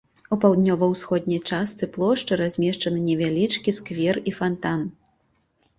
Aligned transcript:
У 0.35 0.37
паўднёва-ўсходняй 0.45 1.41
частцы 1.49 1.83
плошчы 1.97 2.33
размешчаны 2.43 2.99
невялічкі 3.11 3.79
сквер 3.81 4.15
і 4.33 4.37
фантан. 4.41 4.81